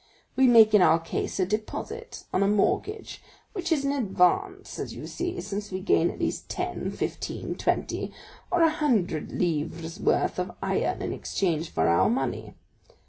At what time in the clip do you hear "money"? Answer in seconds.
12.09-12.55